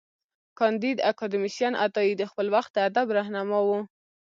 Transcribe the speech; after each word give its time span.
کانديد 0.59 0.97
اکاډميسن 1.11 1.73
عطايي 1.85 2.13
د 2.17 2.23
خپل 2.31 2.47
وخت 2.55 2.71
د 2.73 2.77
ادب 2.89 3.07
رهنما 3.17 3.59
و. 3.67 3.69